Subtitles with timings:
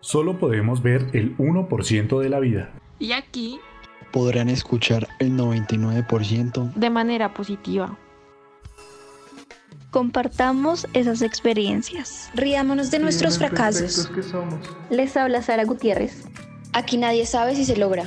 [0.00, 2.70] Solo podemos ver el 1% de la vida.
[2.98, 3.58] Y aquí
[4.12, 7.98] podrán escuchar el 99% de manera positiva.
[9.90, 12.30] Compartamos esas experiencias.
[12.34, 14.10] Riámonos de nuestros fracasos.
[14.90, 16.24] Les habla Sara Gutiérrez.
[16.72, 18.04] Aquí nadie sabe si se logra.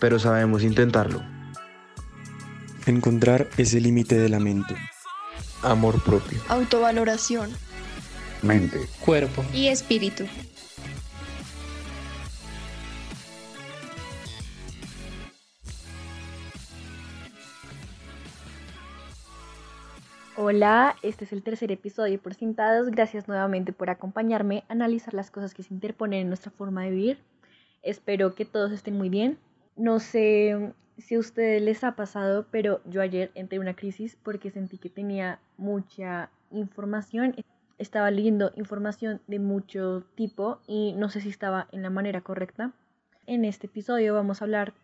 [0.00, 1.22] Pero sabemos intentarlo.
[2.86, 4.74] Encontrar ese límite de la mente.
[5.62, 6.40] Amor propio.
[6.48, 7.50] Autovaloración.
[8.42, 8.80] Mente.
[9.04, 9.44] Cuerpo.
[9.52, 10.24] Y espíritu.
[20.52, 22.88] Hola, este es el tercer episodio por Cintados.
[22.90, 26.90] Gracias nuevamente por acompañarme a analizar las cosas que se interponen en nuestra forma de
[26.90, 27.18] vivir.
[27.82, 29.38] Espero que todos estén muy bien.
[29.76, 34.18] No sé si a ustedes les ha pasado, pero yo ayer entré en una crisis
[34.24, 37.36] porque sentí que tenía mucha información.
[37.78, 42.72] Estaba leyendo información de mucho tipo y no sé si estaba en la manera correcta.
[43.28, 44.74] En este episodio vamos a hablar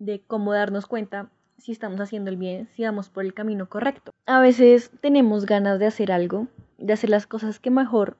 [0.00, 4.12] de cómo darnos cuenta si estamos haciendo el bien, si vamos por el camino correcto.
[4.26, 6.46] A veces tenemos ganas de hacer algo,
[6.78, 8.16] de hacer las cosas que mejor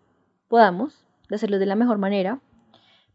[0.49, 2.41] podamos, de hacerlo de la mejor manera,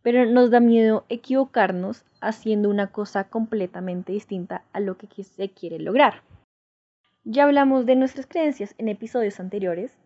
[0.01, 5.79] pero nos da miedo equivocarnos haciendo una cosa completamente distinta a lo que se quiere
[5.79, 6.23] lograr.
[7.25, 9.97] Ya hablamos de nuestras creencias en episodios anteriores,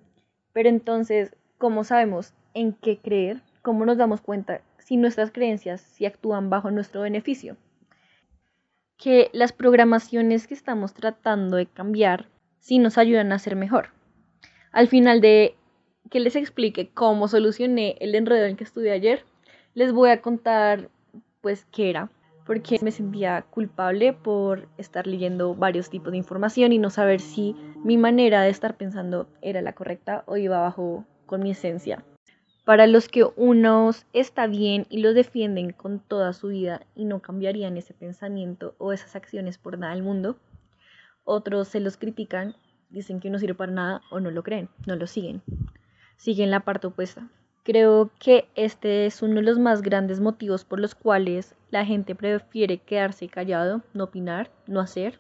[0.53, 3.41] pero entonces, ¿cómo sabemos en qué creer?
[3.61, 7.57] ¿Cómo nos damos cuenta si nuestras creencias si actúan bajo nuestro beneficio?
[8.97, 12.27] Que las programaciones que estamos tratando de cambiar
[12.59, 13.89] sí nos ayudan a ser mejor.
[14.71, 15.55] Al final de
[16.09, 19.23] que les explique cómo solucioné el enredo en que estuve ayer,
[19.73, 20.89] les voy a contar
[21.41, 22.09] pues qué era,
[22.45, 27.55] porque me sentía culpable por estar leyendo varios tipos de información y no saber si
[27.83, 32.03] mi manera de estar pensando era la correcta o iba bajo con mi esencia
[32.67, 37.21] para los que unos está bien y los defienden con toda su vida y no
[37.21, 40.37] cambiarían ese pensamiento o esas acciones por nada del mundo.
[41.23, 42.55] Otros se los critican,
[42.89, 45.41] dicen que no sirve para nada o no lo creen, no lo siguen.
[46.17, 47.29] Siguen la parte opuesta.
[47.63, 52.15] Creo que este es uno de los más grandes motivos por los cuales la gente
[52.15, 55.19] prefiere quedarse callado, no opinar, no hacer,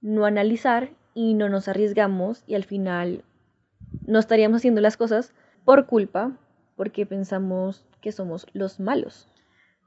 [0.00, 3.24] no analizar y no nos arriesgamos y al final
[4.06, 5.34] no estaríamos haciendo las cosas
[5.64, 6.36] por culpa,
[6.76, 9.28] porque pensamos que somos los malos.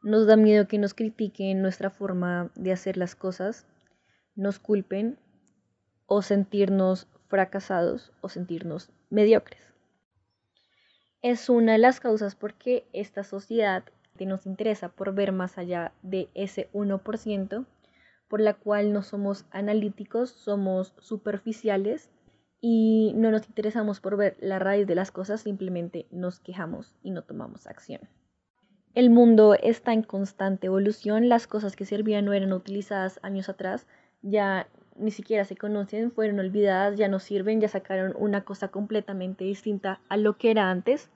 [0.02, 3.66] Nos da miedo que nos critiquen nuestra forma de hacer las cosas,
[4.36, 5.18] nos culpen
[6.06, 9.74] o sentirnos fracasados o sentirnos mediocres.
[11.22, 13.86] Es una de las causas porque esta sociedad
[14.18, 17.66] que nos interesa por ver más allá de ese 1%,
[18.28, 22.10] por la cual no somos analíticos, somos superficiales
[22.66, 27.12] y no nos interesamos por ver la raíz de las cosas, simplemente nos quejamos y
[27.12, 28.00] no tomamos acción.
[28.96, 33.86] El mundo está en constante evolución, las cosas que servían no eran utilizadas años atrás,
[34.22, 39.44] ya ni siquiera se conocen, fueron olvidadas, ya no sirven, ya sacaron una cosa completamente
[39.44, 41.10] distinta a lo que era antes.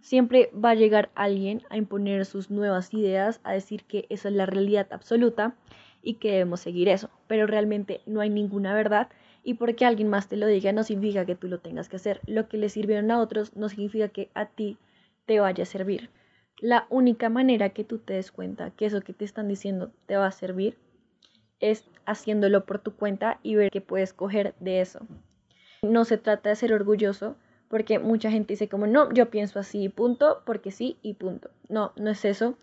[0.00, 4.34] Siempre va a llegar alguien a imponer sus nuevas ideas, a decir que esa es
[4.34, 5.54] la realidad absoluta
[6.02, 9.08] y que debemos seguir eso, pero realmente no hay ninguna verdad
[9.44, 12.20] y porque alguien más te lo diga no significa que tú lo tengas que hacer.
[12.26, 14.78] Lo que le sirvieron a otros no significa que a ti
[15.26, 16.10] te vaya a servir.
[16.60, 20.16] La única manera que tú te des cuenta que eso que te están diciendo te
[20.16, 20.76] va a servir
[21.60, 25.00] es haciéndolo por tu cuenta y ver qué puedes coger de eso.
[25.82, 27.36] No se trata de ser orgulloso,
[27.68, 31.50] porque mucha gente dice como, no, yo pienso así, punto, porque sí y punto.
[31.68, 32.56] No, no es eso.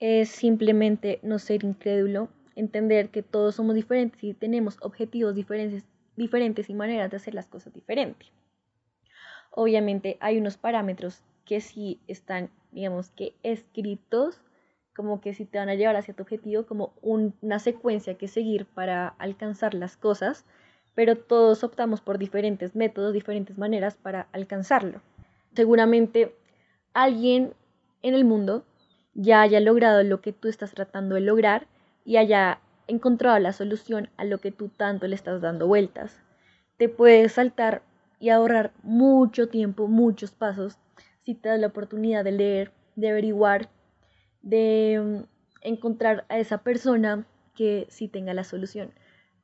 [0.00, 5.84] Es simplemente no ser incrédulo, entender que todos somos diferentes y tenemos objetivos diferentes,
[6.16, 8.30] diferentes y maneras de hacer las cosas diferentes.
[9.50, 14.40] Obviamente hay unos parámetros que sí están, digamos que escritos,
[14.96, 18.66] como que si te van a llevar hacia tu objetivo, como una secuencia que seguir
[18.66, 20.44] para alcanzar las cosas,
[20.94, 25.00] pero todos optamos por diferentes métodos, diferentes maneras para alcanzarlo.
[25.54, 26.34] Seguramente
[26.92, 27.54] alguien
[28.02, 28.64] en el mundo
[29.14, 31.66] ya haya logrado lo que tú estás tratando de lograr
[32.04, 36.20] y haya encontrado la solución a lo que tú tanto le estás dando vueltas.
[36.76, 37.82] Te puedes saltar
[38.20, 40.78] y ahorrar mucho tiempo, muchos pasos,
[41.24, 43.70] si te das la oportunidad de leer, de averiguar,
[44.42, 45.24] de mm,
[45.62, 48.92] encontrar a esa persona que sí tenga la solución.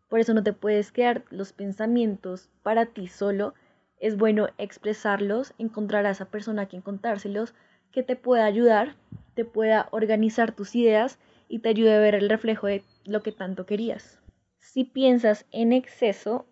[0.09, 3.55] Por eso no te puedes quedar los pensamientos para ti solo.
[3.99, 7.55] Es bueno expresarlos, encontrar a esa persona que contárselos,
[7.93, 8.97] que te pueda ayudar,
[9.35, 11.19] te pueda organizar tus ideas
[11.51, 14.21] y te ayude a ver el reflejo de lo que tanto querías.
[14.61, 16.47] Si piensas en exceso,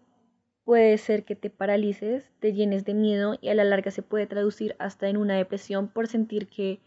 [0.64, 4.26] puede ser que te paralices, te llenes de miedo y a la larga se puede
[4.26, 6.80] traducir hasta en una depresión por sentir que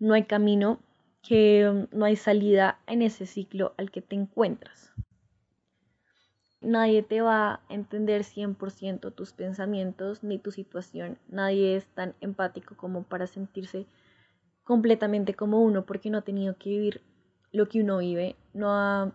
[0.00, 0.80] no hay camino,
[1.22, 4.92] que no hay salida en ese ciclo al que te encuentras.
[6.60, 11.16] Nadie te va a entender 100% tus pensamientos ni tu situación.
[11.28, 13.86] Nadie es tan empático como para sentirse
[14.64, 17.02] completamente como uno porque no ha tenido que vivir
[17.52, 19.12] lo que uno vive, no ha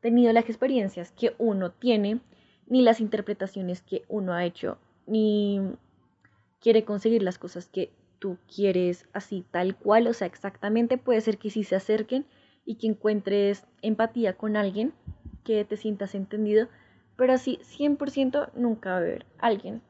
[0.00, 2.20] tenido las experiencias que uno tiene,
[2.66, 5.60] ni las interpretaciones que uno ha hecho, ni
[6.60, 11.38] quiere conseguir las cosas que tú quieres así tal cual, o sea, exactamente puede ser
[11.38, 12.26] que sí se acerquen
[12.64, 14.92] y que encuentres empatía con alguien,
[15.42, 16.68] que te sientas entendido,
[17.16, 19.82] pero así 100% nunca va a haber alguien.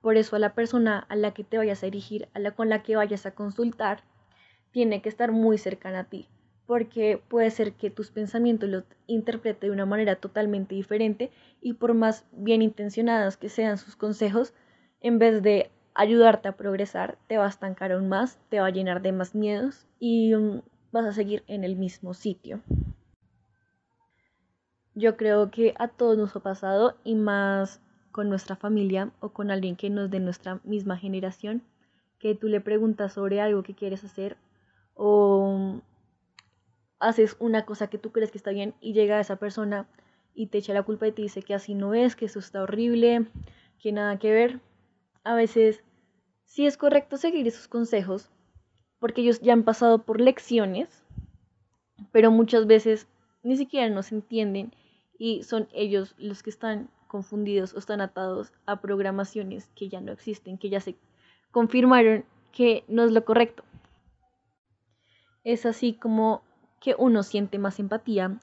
[0.00, 2.68] Por eso a la persona a la que te vayas a dirigir, a la con
[2.68, 4.04] la que vayas a consultar,
[4.70, 6.28] tiene que estar muy cercana a ti,
[6.72, 11.30] porque puede ser que tus pensamientos los interprete de una manera totalmente diferente
[11.60, 14.54] y por más bien intencionados que sean sus consejos,
[15.02, 18.70] en vez de ayudarte a progresar, te va a estancar aún más, te va a
[18.70, 22.62] llenar de más miedos y um, vas a seguir en el mismo sitio.
[24.94, 27.82] Yo creo que a todos nos ha pasado y más
[28.12, 31.60] con nuestra familia o con alguien que nos de nuestra misma generación,
[32.18, 34.38] que tú le preguntas sobre algo que quieres hacer
[34.94, 35.82] o
[37.02, 39.88] haces una cosa que tú crees que está bien y llega esa persona
[40.34, 42.62] y te echa la culpa y te dice que así no es, que eso está
[42.62, 43.26] horrible,
[43.80, 44.60] que nada que ver.
[45.24, 45.82] A veces
[46.44, 48.30] sí es correcto seguir esos consejos
[49.00, 51.04] porque ellos ya han pasado por lecciones,
[52.12, 53.08] pero muchas veces
[53.42, 54.72] ni siquiera nos entienden
[55.18, 60.12] y son ellos los que están confundidos o están atados a programaciones que ya no
[60.12, 60.94] existen, que ya se
[61.50, 63.64] confirmaron que no es lo correcto.
[65.42, 66.42] Es así como
[66.82, 68.38] que uno siente más empatía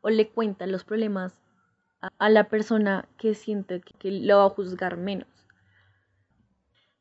[0.00, 1.40] o le cuenta los problemas
[2.18, 5.28] a la persona que siente que lo va a juzgar menos.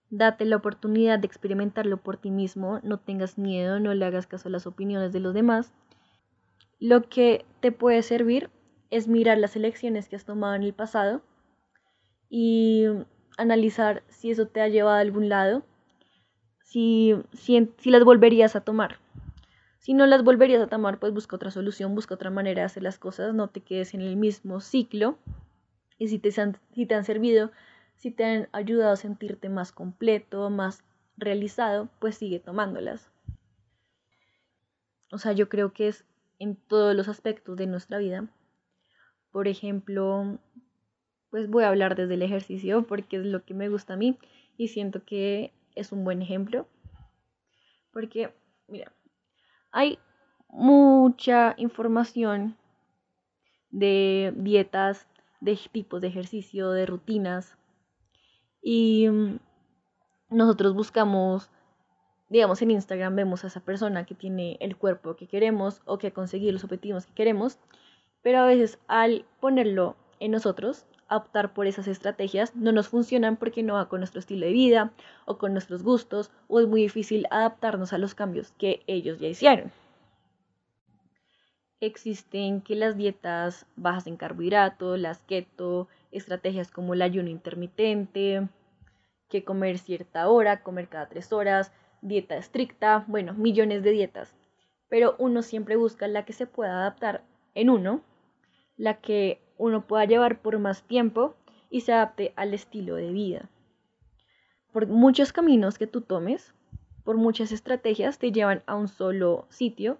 [0.10, 4.48] Date la oportunidad de experimentarlo por ti mismo, no tengas miedo, no le hagas caso
[4.48, 5.74] a las opiniones de los demás.
[6.80, 8.52] Lo que te puede servir
[8.92, 11.24] es mirar las elecciones que has tomado en el pasado
[12.30, 12.86] y
[13.38, 15.64] analizar si eso te ha llevado a algún lado,
[16.64, 19.00] si, si, si las volverías a tomar.
[19.84, 22.84] Si no las volverías a tomar, pues busca otra solución, busca otra manera de hacer
[22.84, 25.18] las cosas, no te quedes en el mismo ciclo.
[25.98, 27.52] Y si te, han servido,
[27.98, 30.86] si te han ayudado a sentirte más completo, más
[31.18, 33.12] realizado, pues sigue tomándolas.
[35.12, 36.06] O sea, yo creo que es
[36.40, 38.30] en todos los aspectos de nuestra vida.
[39.34, 40.40] Por ejemplo,
[41.30, 44.18] pues voy a hablar desde el ejercicio porque es lo que me gusta a mí
[44.56, 46.70] y siento que es un buen ejemplo.
[47.92, 48.34] Porque,
[48.70, 48.94] mira,
[49.74, 50.00] hay
[50.48, 52.56] mucha información
[53.72, 55.08] de dietas,
[55.42, 57.58] de tipos de ejercicio, de rutinas.
[58.62, 59.40] Y mm,
[60.30, 61.50] nosotros buscamos,
[62.30, 66.08] digamos, en Instagram vemos a esa persona que tiene el cuerpo que queremos o que
[66.08, 67.60] ha conseguido los objetivos que queremos
[68.24, 73.64] pero a veces al ponerlo en nosotros, optar por esas estrategias, no nos funcionan porque
[73.64, 74.92] no va con nuestro estilo de vida
[75.26, 79.28] o con nuestros gustos o es muy difícil adaptarnos a los cambios que ellos ya
[79.28, 79.72] hicieron.
[81.80, 88.48] Existen que las dietas bajas en carbohidratos, las keto, estrategias como el ayuno intermitente,
[89.28, 94.34] que comer cierta hora, comer cada tres horas, dieta estricta, bueno, millones de dietas.
[94.88, 97.24] Pero uno siempre busca la que se pueda adaptar
[97.56, 98.02] en uno
[98.78, 101.36] la que uno pueda llevar por más tiempo
[101.70, 103.50] y se adapte al estilo de vida.
[104.72, 106.54] Por muchos caminos que tú tomes,
[107.04, 109.98] por muchas estrategias te llevan a un solo sitio,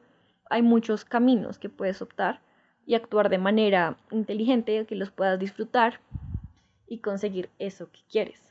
[0.50, 2.42] hay muchos caminos que puedes optar
[2.86, 6.00] y actuar de manera inteligente que los puedas disfrutar
[6.88, 8.42] y conseguir eso que quieres.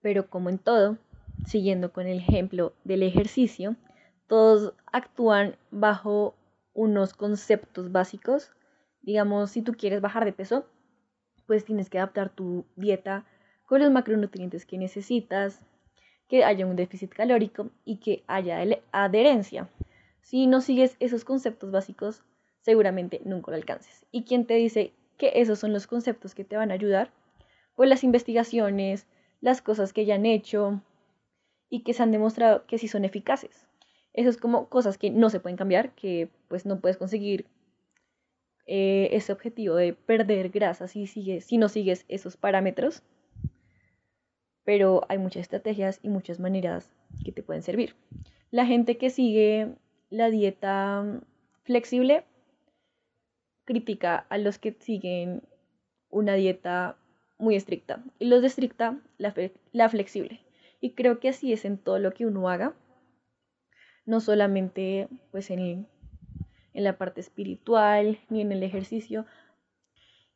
[0.00, 0.98] Pero como en todo,
[1.46, 3.76] siguiendo con el ejemplo del ejercicio,
[4.26, 6.34] todos actúan bajo
[6.74, 8.52] unos conceptos básicos
[9.02, 10.66] Digamos, si tú quieres bajar de peso,
[11.46, 13.26] pues tienes que adaptar tu dieta
[13.66, 15.60] con los macronutrientes que necesitas,
[16.28, 19.68] que haya un déficit calórico y que haya adherencia.
[20.20, 22.22] Si no sigues esos conceptos básicos,
[22.60, 24.06] seguramente nunca lo alcances.
[24.12, 27.10] ¿Y quién te dice que esos son los conceptos que te van a ayudar?
[27.74, 29.06] Pues las investigaciones,
[29.40, 30.80] las cosas que ya han hecho
[31.68, 33.66] y que se han demostrado que sí son eficaces.
[34.12, 37.46] Eso es como cosas que no se pueden cambiar, que pues no puedes conseguir
[38.66, 43.02] eh, ese objetivo de perder grasa si, sigues, si no sigues esos parámetros.
[44.64, 46.90] Pero hay muchas estrategias y muchas maneras
[47.24, 47.96] que te pueden servir.
[48.50, 49.74] La gente que sigue
[50.10, 51.20] la dieta
[51.64, 52.24] flexible
[53.64, 55.42] critica a los que siguen
[56.10, 56.96] una dieta
[57.38, 59.34] muy estricta y los de estricta la,
[59.72, 60.40] la flexible.
[60.80, 62.74] Y creo que así es en todo lo que uno haga.
[64.04, 65.88] no solamente pues en,
[66.74, 69.26] en la parte espiritual ni en el ejercicio.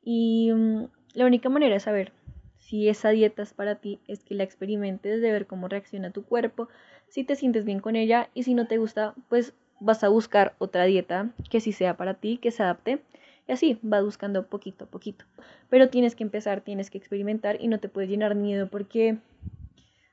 [0.02, 2.12] Y mm, la única manera de saber
[2.59, 6.25] si esa dieta es para ti es que la experimentes de ver cómo reacciona tu
[6.25, 6.69] cuerpo,
[7.09, 10.55] si te sientes bien con ella y si no te gusta, pues vas a buscar
[10.59, 13.02] otra dieta que sí sea para ti, que se adapte.
[13.49, 15.25] Y así vas buscando poquito a poquito.
[15.71, 19.19] Pero tienes que empezar, tienes que experimentar y no te puedes llenar miedo porque,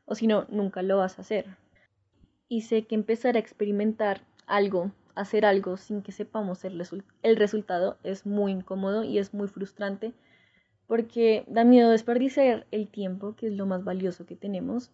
[0.05, 1.45] o si no, nunca lo vas a hacer.
[2.47, 6.83] Y sé que empezar a experimentar algo, hacer algo sin que sepamos el,
[7.35, 10.13] resultado es muy incómodo y es muy frustrante
[10.87, 14.91] porque da miedo desperdiciar el tiempo, que es lo más valioso que tenemos.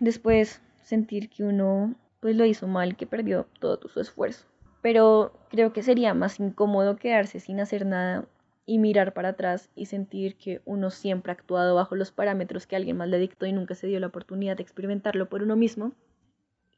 [0.00, 4.46] Después sentir que uno pues lo hizo mal, que perdió todo su esfuerzo.
[4.80, 8.26] Pero creo que sería más incómodo quedarse sin hacer nada
[8.64, 12.76] y mirar para atrás y sentir que uno siempre ha actuado bajo los parámetros que
[12.76, 15.92] alguien más le dictó y nunca se dio la oportunidad de experimentarlo por uno mismo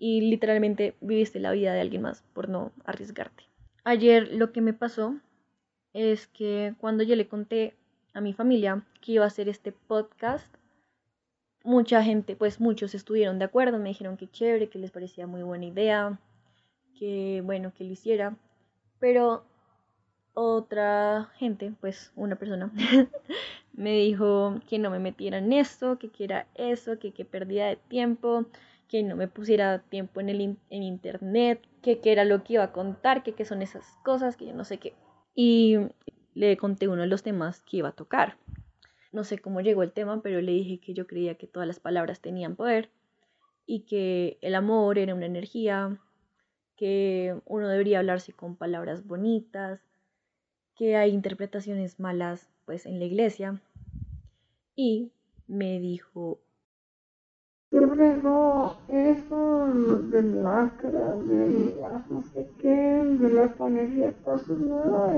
[0.01, 3.45] y literalmente viviste la vida de alguien más por no arriesgarte.
[3.85, 5.15] Ayer lo que me pasó
[5.93, 7.77] es que cuando yo le conté
[8.15, 10.53] a mi familia que iba a hacer este podcast,
[11.63, 15.43] mucha gente, pues muchos estuvieron de acuerdo, me dijeron que chévere, que les parecía muy
[15.43, 16.19] buena idea,
[16.99, 18.37] que bueno, que lo hiciera,
[18.99, 19.45] pero
[20.33, 22.73] otra gente, pues una persona,
[23.75, 27.77] me dijo que no me metiera en esto, que quiera eso, que que perdía de
[27.77, 28.47] tiempo,
[28.91, 32.65] que no me pusiera tiempo en, el en internet, que qué era lo que iba
[32.65, 34.95] a contar, que qué son esas cosas, que yo no sé qué.
[35.33, 35.77] Y
[36.35, 38.37] le conté uno de los temas que iba a tocar.
[39.13, 41.79] No sé cómo llegó el tema, pero le dije que yo creía que todas las
[41.79, 42.91] palabras tenían poder
[43.65, 45.97] y que el amor era una energía,
[46.75, 49.81] que uno debería hablarse con palabras bonitas,
[50.75, 53.63] que hay interpretaciones malas pues en la iglesia.
[54.75, 55.13] Y
[55.47, 56.41] me dijo
[58.89, 59.67] eso
[60.11, 65.13] de máscaras, de las no sé qué, de las no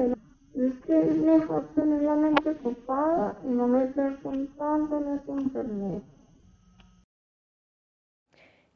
[0.54, 6.02] es que es mejor tener la mente ocupada y no meterse tanto en este internet.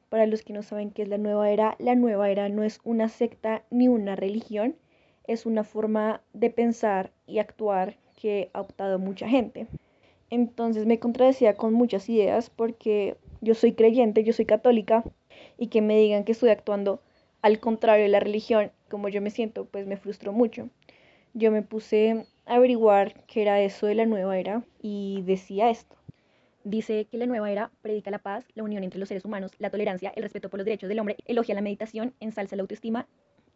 [0.09, 2.81] Para los que no saben qué es la nueva era, la nueva era no es
[2.85, 4.77] una secta ni una religión,
[5.27, 9.67] es una forma de pensar y actuar que ha optado mucha gente.
[10.31, 13.17] Entonces me contradecía con muchas ideas porque
[13.47, 15.05] yo soy creyente, yo soy católica
[15.57, 17.01] y que me digan que estoy actuando
[17.43, 20.69] al contrario de la religión, como yo me siento, pues me frustró mucho
[21.37, 25.95] yo me puse a averiguar qué era eso de la nueva era y decía esto.
[26.65, 29.69] Dice que la nueva era predica la paz, la unión entre los seres humanos, la
[29.69, 33.07] tolerancia, el respeto por los derechos del hombre, elogia la meditación, ensalza la autoestima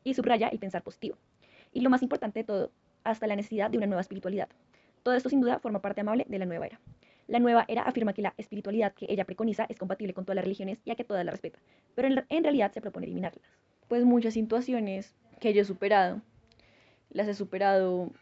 [0.05, 1.17] y subraya el pensar positivo.
[1.73, 2.71] Y lo más importante de todo,
[3.03, 4.51] hasta la necesidad de una nueva espiritualidad.
[5.03, 6.81] Todo esto sin duda forma parte amable de la nueva era.
[7.31, 10.45] La nueva era afirma que la espiritualidad que ella preconiza es compatible con todas las
[10.45, 11.59] religiones y a que todas la respeta,
[11.95, 13.45] pero en, en realidad se propone eliminarlas.
[13.89, 16.21] Pues muchas situaciones que yo he superado
[17.11, 18.13] las he superado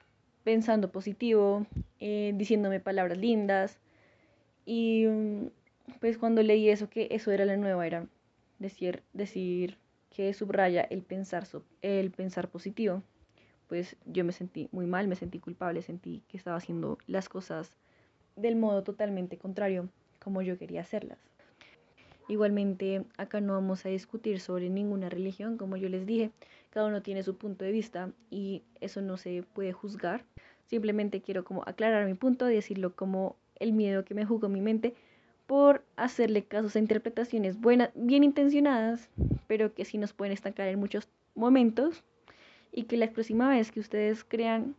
[0.44, 1.66] pensando positivo,
[2.00, 3.78] eh, diciéndome palabras lindas.
[4.64, 5.46] Y mm,
[6.00, 8.06] pues cuando leí eso, que eso era la nueva era,
[8.58, 9.78] decir, decir
[10.10, 11.46] que subraya el pensar,
[11.82, 13.02] el pensar positivo,
[13.68, 17.76] pues yo me sentí muy mal, me sentí culpable, sentí que estaba haciendo las cosas
[18.38, 21.18] del modo totalmente contrario como yo quería hacerlas.
[22.28, 26.30] Igualmente, acá no vamos a discutir sobre ninguna religión, como yo les dije,
[26.70, 30.24] cada uno tiene su punto de vista y eso no se puede juzgar.
[30.66, 34.94] Simplemente quiero como aclarar mi punto, decirlo como el miedo que me jugó mi mente
[35.46, 39.08] por hacerle casos a interpretaciones buenas, bien intencionadas,
[39.46, 42.04] pero que sí nos pueden estancar en muchos momentos
[42.70, 44.76] y que la próxima vez que ustedes crean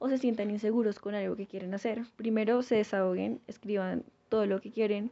[0.00, 4.60] o se sientan inseguros con algo que quieren hacer, primero se desahoguen, escriban todo lo
[4.62, 5.10] que quieren,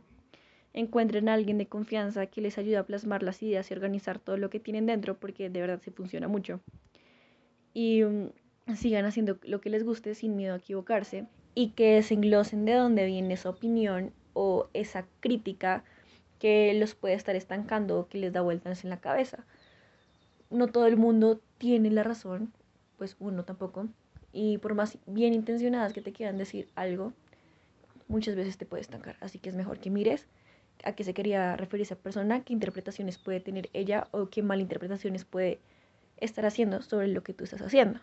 [0.73, 4.39] encuentren a alguien de confianza que les ayude a plasmar las ideas y organizar todo
[4.39, 6.61] lo que tienen dentro, porque de verdad se funciona mucho.
[7.75, 12.15] Y mm, sigan haciendo lo que les guste sin miedo a equivocarse y que se
[12.15, 15.85] englosen de dónde viene esa opinión o esa crítica
[16.39, 19.45] que los puede estar estancando o que les da vueltas en la cabeza.
[20.49, 22.55] No todo el mundo tiene la razón,
[22.97, 23.89] pues uno tampoco.
[24.33, 27.13] Y por más bien intencionadas que te quieran decir algo,
[28.09, 29.17] muchas veces te puede estancar.
[29.21, 30.27] Así que es mejor que mires
[30.85, 35.25] a qué se quería referir esa persona, qué interpretaciones puede tener ella o qué malinterpretaciones
[35.25, 35.61] puede
[36.17, 38.01] estar haciendo sobre lo que tú estás haciendo.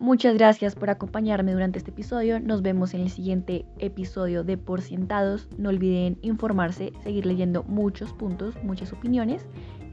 [0.00, 2.38] Muchas gracias por acompañarme durante este episodio.
[2.38, 5.48] Nos vemos en el siguiente episodio de Por Cientados.
[5.58, 9.44] No olviden informarse, seguir leyendo muchos puntos, muchas opiniones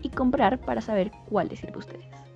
[0.03, 2.34] y comprar para saber cuál les sirve a ustedes.